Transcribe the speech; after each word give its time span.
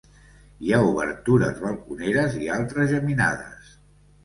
Hi 0.67 0.71
ha 0.71 0.79
obertures 0.91 1.61
balconeres 1.67 2.41
i 2.47 2.51
altres 2.57 2.91
geminades. 2.95 3.79